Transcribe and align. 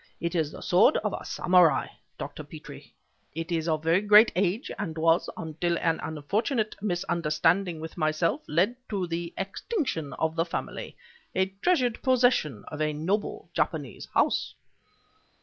It 0.19 0.33
is 0.33 0.51
the 0.51 0.63
sword 0.63 0.97
of 1.03 1.13
a 1.13 1.23
samurai, 1.23 1.85
Dr. 2.17 2.43
Petrie. 2.43 2.95
It 3.35 3.51
is 3.51 3.67
of 3.67 3.83
very 3.83 4.01
great 4.01 4.31
age, 4.35 4.71
and 4.79 4.97
was, 4.97 5.29
until 5.37 5.77
an 5.77 5.99
unfortunate 6.01 6.75
misunderstanding 6.81 7.79
with 7.79 7.97
myself 7.97 8.41
led 8.47 8.75
to 8.89 9.05
the 9.05 9.31
extinction 9.37 10.13
of 10.13 10.35
the 10.35 10.43
family, 10.43 10.97
a 11.35 11.53
treasured 11.61 12.01
possession 12.01 12.65
of 12.69 12.81
a 12.81 12.93
noble 12.93 13.51
Japanese 13.53 14.07
house..." 14.15 14.55